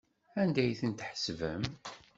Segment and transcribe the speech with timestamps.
[0.41, 1.63] Anda ay tent-tḥesbem?